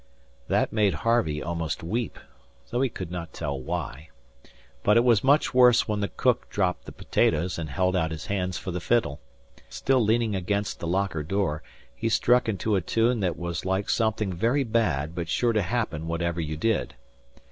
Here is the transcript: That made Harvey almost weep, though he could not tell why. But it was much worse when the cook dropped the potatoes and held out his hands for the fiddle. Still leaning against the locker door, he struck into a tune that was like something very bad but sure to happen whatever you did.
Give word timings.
That 0.47 0.73
made 0.73 0.95
Harvey 1.05 1.43
almost 1.43 1.83
weep, 1.83 2.17
though 2.71 2.81
he 2.81 2.89
could 2.89 3.11
not 3.11 3.33
tell 3.33 3.61
why. 3.61 4.09
But 4.81 4.97
it 4.97 5.03
was 5.03 5.23
much 5.23 5.53
worse 5.53 5.87
when 5.87 5.99
the 5.99 6.07
cook 6.07 6.49
dropped 6.49 6.85
the 6.85 6.91
potatoes 6.91 7.59
and 7.59 7.69
held 7.69 7.95
out 7.95 8.09
his 8.09 8.25
hands 8.25 8.57
for 8.57 8.71
the 8.71 8.79
fiddle. 8.79 9.19
Still 9.69 10.03
leaning 10.03 10.35
against 10.35 10.79
the 10.79 10.87
locker 10.87 11.21
door, 11.21 11.61
he 11.95 12.09
struck 12.09 12.49
into 12.49 12.75
a 12.75 12.81
tune 12.81 13.19
that 13.19 13.37
was 13.37 13.63
like 13.63 13.91
something 13.91 14.33
very 14.33 14.63
bad 14.63 15.13
but 15.13 15.29
sure 15.29 15.53
to 15.53 15.61
happen 15.61 16.07
whatever 16.07 16.41
you 16.41 16.57
did. 16.57 16.95